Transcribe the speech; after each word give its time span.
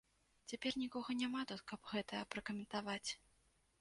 Цяпер 0.53 0.77
нікога 0.83 1.15
няма 1.21 1.43
тут, 1.51 1.61
каб 1.73 1.79
гэта 1.93 2.25
пракаментаваць. 2.37 3.09